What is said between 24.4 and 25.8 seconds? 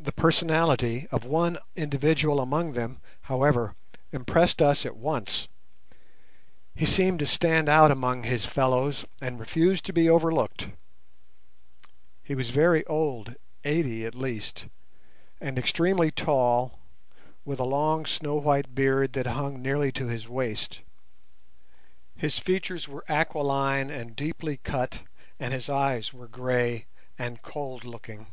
cut, and his